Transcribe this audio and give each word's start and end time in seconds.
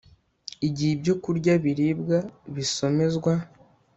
Igihe 0.67 0.91
ibyokurya 0.95 1.53
biribwa 1.63 2.17
bisomezwa 2.55 3.33